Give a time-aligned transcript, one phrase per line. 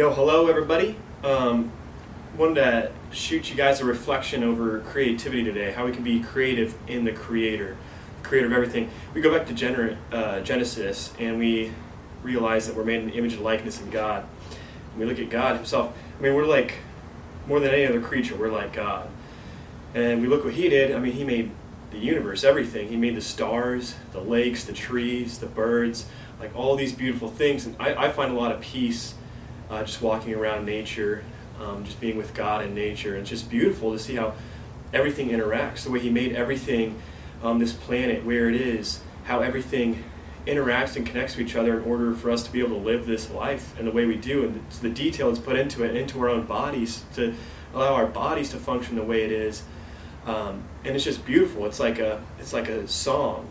[0.00, 0.96] Yo, hello everybody.
[1.22, 1.70] Um,
[2.34, 5.72] wanted to shoot you guys a reflection over creativity today.
[5.72, 7.76] How we can be creative in the Creator,
[8.22, 8.88] the Creator of everything.
[9.12, 11.72] We go back to Gener- uh, Genesis and we
[12.22, 14.24] realize that we're made in the image and likeness of God.
[14.92, 15.94] And we look at God Himself.
[16.18, 16.76] I mean, we're like
[17.46, 18.36] more than any other creature.
[18.36, 19.06] We're like God.
[19.94, 20.96] And we look what He did.
[20.96, 21.50] I mean, He made
[21.90, 22.88] the universe, everything.
[22.88, 26.06] He made the stars, the lakes, the trees, the birds,
[26.40, 27.66] like all these beautiful things.
[27.66, 29.12] And I, I find a lot of peace
[29.70, 31.24] uh, just walking around nature,
[31.60, 33.10] um, just being with God and nature.
[33.10, 34.34] And it's just beautiful to see how
[34.92, 37.00] everything interacts, the way He made everything
[37.42, 40.04] on this planet, where it is, how everything
[40.46, 43.06] interacts and connects to each other in order for us to be able to live
[43.06, 44.44] this life and the way we do.
[44.44, 47.34] And the detail that's put into it, into our own bodies, to
[47.74, 49.62] allow our bodies to function the way it is.
[50.26, 51.66] Um, and it's just beautiful.
[51.66, 53.48] It's like a it's like a song,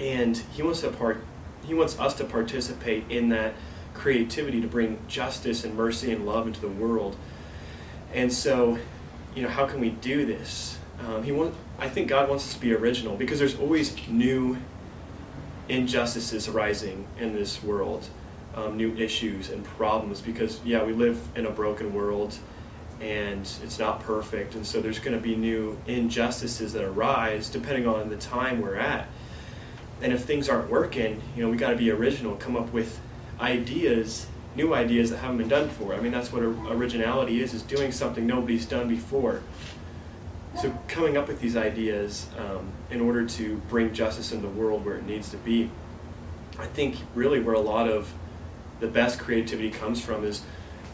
[0.00, 1.22] and he wants to part
[1.66, 3.54] he wants us to participate in that
[3.98, 7.16] creativity to bring justice and mercy and love into the world.
[8.14, 8.78] And so,
[9.34, 10.78] you know, how can we do this?
[11.06, 14.58] Um, he want I think God wants us to be original because there's always new
[15.68, 18.08] injustices arising in this world,
[18.54, 20.20] um, new issues and problems.
[20.20, 22.38] Because yeah, we live in a broken world
[23.00, 24.54] and it's not perfect.
[24.54, 28.76] And so there's going to be new injustices that arise depending on the time we're
[28.76, 29.08] at.
[30.00, 33.00] And if things aren't working, you know, we got to be original, come up with
[33.40, 35.94] ideas, new ideas that haven't been done before.
[35.94, 39.42] I mean, that's what originality is, is doing something nobody's done before.
[40.60, 44.84] So coming up with these ideas um, in order to bring justice in the world
[44.84, 45.70] where it needs to be,
[46.58, 48.12] I think really where a lot of
[48.80, 50.42] the best creativity comes from is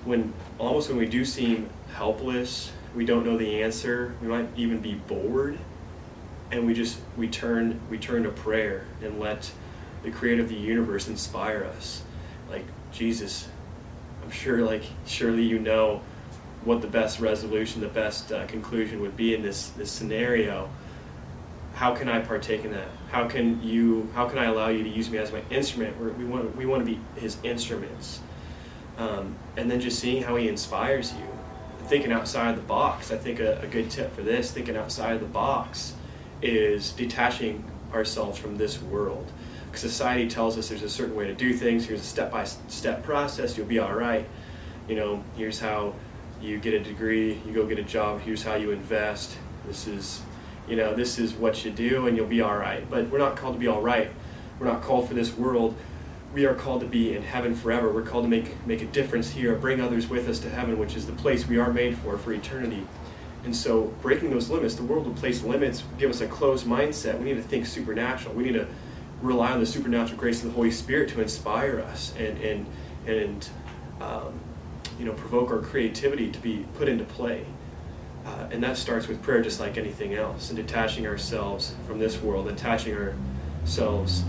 [0.05, 4.81] when almost when we do seem helpless, we don't know the answer, we might even
[4.81, 5.59] be bored,
[6.51, 9.51] and we just we turn we turn to prayer and let
[10.03, 12.03] the creator of the universe inspire us.
[12.51, 13.49] Like Jesus,
[14.23, 16.03] I'm sure like surely you know
[16.65, 20.71] what the best resolution, the best uh, conclusion would be in this this scenario.
[21.75, 22.89] How can I partake in that?
[23.11, 24.11] How can you?
[24.15, 25.99] How can I allow you to use me as my instrument?
[25.99, 28.21] We're, we want we want to be His instruments,
[28.97, 31.35] um, and then just seeing how He inspires you
[31.87, 33.13] thinking outside the box.
[33.13, 35.95] I think a, a good tip for this, thinking outside the box,
[36.43, 39.31] is detaching ourselves from this world.
[39.77, 41.87] Society tells us there's a certain way to do things.
[41.87, 43.57] Here's a step-by-step process.
[43.57, 44.27] You'll be all right.
[44.89, 45.95] You know, here's how
[46.41, 47.41] you get a degree.
[47.47, 48.21] You go get a job.
[48.21, 49.37] Here's how you invest.
[49.67, 50.23] This is,
[50.69, 52.89] you know, this is what you do, and you'll be all right.
[52.91, 54.11] But we're not called to be all right.
[54.59, 55.75] We're not called for this world
[56.35, 57.91] we are called to be in heaven forever.
[57.93, 60.97] We're called to make, make a difference here, bring others with us to heaven, which
[60.97, 62.87] is the place we are made for, for eternity.
[63.45, 67.19] And so, breaking those limits, the world will place limits, give us a closed mindset.
[67.19, 68.35] We need to think supernatural.
[68.35, 68.67] We need to
[69.23, 72.67] rely on the supernatural grace of the Holy Spirit to inspire us and, and,
[73.07, 73.49] and
[74.01, 74.39] um,
[74.99, 77.47] you know, provoke our creativity to be put into play.
[78.25, 82.23] Uh, and that starts with prayer, just like anything else, and detaching ourselves from this
[82.23, 82.97] world, attaching
[83.63, 84.25] ourselves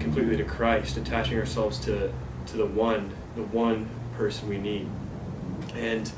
[0.00, 2.12] completely to Christ, attaching ourselves to,
[2.46, 4.88] to the one, the one person we need.
[5.74, 6.10] And,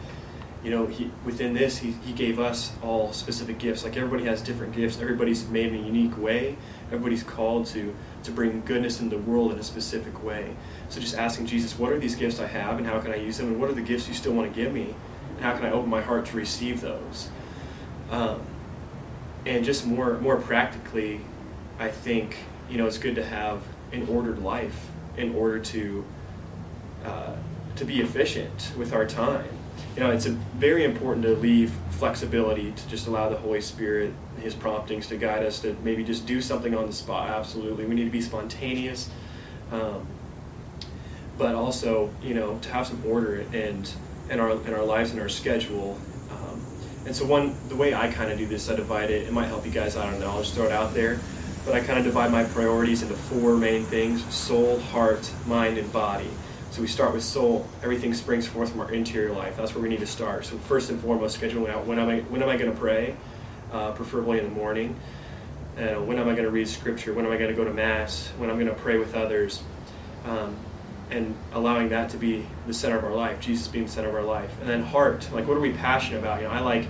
[0.64, 3.84] you know, he, within this, he, he gave us all specific gifts.
[3.84, 6.56] Like everybody has different gifts, everybody's made in a unique way,
[6.86, 10.54] everybody's called to, to bring goodness into the world in a specific way.
[10.88, 13.38] So just asking Jesus, what are these gifts I have and how can I use
[13.38, 13.48] them?
[13.48, 14.94] And what are the gifts you still want to give me?
[15.36, 17.30] And how can I open my heart to receive those?
[18.10, 18.42] Um,
[19.46, 21.20] and just more, more practically,
[21.78, 22.36] I think
[22.70, 26.04] you know, it's good to have an ordered life in order to
[27.04, 27.34] uh,
[27.76, 29.48] to be efficient with our time.
[30.00, 34.54] You know, it's very important to leave flexibility to just allow the Holy Spirit, His
[34.54, 37.28] promptings to guide us to maybe just do something on the spot.
[37.28, 39.10] Absolutely, we need to be spontaneous,
[39.70, 40.06] um,
[41.36, 43.92] but also, you know, to have some order and
[44.30, 45.98] in our in our lives and our schedule.
[46.30, 46.64] Um,
[47.04, 49.28] and so, one the way I kind of do this, I divide it.
[49.28, 49.98] It might help you guys.
[49.98, 50.30] I don't know.
[50.30, 51.20] I'll just throw it out there
[51.66, 55.92] but I kind of divide my priorities into four main things soul, heart, mind, and
[55.92, 56.30] body.
[56.70, 57.68] So we start with soul.
[57.82, 59.56] Everything springs forth from our interior life.
[59.56, 60.44] That's where we need to start.
[60.44, 63.16] So first and foremost, scheduling out when am I when am I going to pray,
[63.72, 64.94] uh, preferably in the morning.
[65.76, 67.12] Uh, when am I going to read scripture?
[67.12, 68.28] When am I going to go to mass?
[68.38, 69.62] When I'm going to pray with others,
[70.24, 70.56] um,
[71.10, 73.40] and allowing that to be the center of our life.
[73.40, 75.28] Jesus being the center of our life, and then heart.
[75.32, 76.40] Like what are we passionate about?
[76.40, 76.86] You know, I like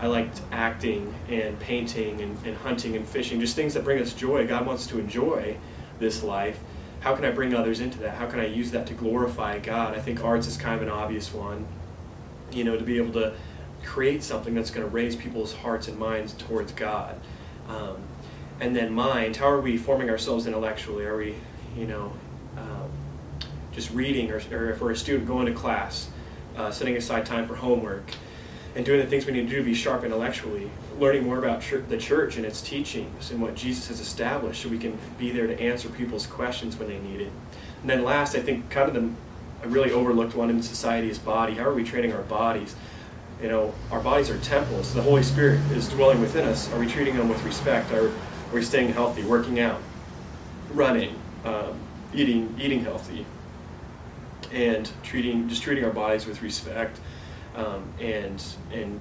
[0.00, 4.12] I liked acting and painting and, and hunting and fishing, just things that bring us
[4.12, 4.46] joy.
[4.46, 5.56] God wants to enjoy
[5.98, 6.60] this life.
[7.04, 8.14] How can I bring others into that?
[8.14, 9.94] How can I use that to glorify God?
[9.94, 11.66] I think arts is kind of an obvious one.
[12.50, 13.34] You know, to be able to
[13.84, 17.20] create something that's going to raise people's hearts and minds towards God.
[17.68, 17.98] Um,
[18.58, 21.04] and then mind, how are we forming ourselves intellectually?
[21.04, 21.34] Are we,
[21.76, 22.14] you know,
[22.56, 22.88] um,
[23.70, 26.08] just reading, or, or for a student going to class,
[26.56, 28.04] uh, setting aside time for homework,
[28.74, 31.62] and doing the things we need to do to be sharp intellectually, learning more about
[31.88, 35.46] the church and its teachings and what Jesus has established so we can be there
[35.46, 37.32] to answer people's questions when they need it.
[37.80, 39.10] And then last, I think kind of the
[39.64, 41.54] a really overlooked one in society is body.
[41.54, 42.76] How are we training our bodies?
[43.42, 44.94] You know, our bodies are temples.
[44.94, 46.72] The Holy Spirit is dwelling within us.
[46.72, 47.90] Are we treating them with respect?
[47.92, 49.80] Are, are we staying healthy, working out,
[50.70, 51.78] running, um,
[52.14, 53.26] eating, eating healthy,
[54.52, 57.00] and treating just treating our bodies with respect,
[57.56, 58.42] um, and
[58.72, 59.00] and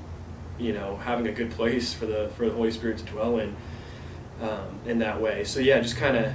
[0.60, 3.56] you know having a good place for the for the Holy Spirit to dwell in
[4.42, 5.44] um, in that way.
[5.44, 6.34] So yeah, just kind of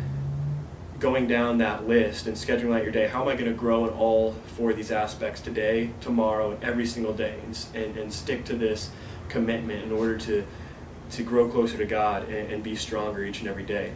[0.99, 3.06] going down that list and scheduling out your day.
[3.06, 6.65] How am I going to grow in all four of these aspects today, tomorrow, and
[6.65, 8.91] every single day, and, and, and stick to this
[9.29, 10.44] commitment in order to
[11.11, 13.94] to grow closer to God and, and be stronger each and every day.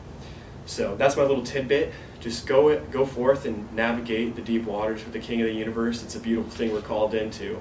[0.64, 1.92] So that's my little tidbit.
[2.20, 6.02] Just go go forth and navigate the deep waters with the King of the universe.
[6.02, 7.60] It's a beautiful thing we're called into.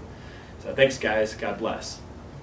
[0.59, 1.33] So thanks, guys.
[1.33, 1.99] God bless.